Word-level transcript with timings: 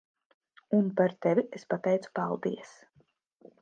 Un 0.77 0.89
par 1.01 1.13
tevi 1.27 1.45
es 1.59 1.69
pateicu 1.75 2.15
paldies. 2.21 2.77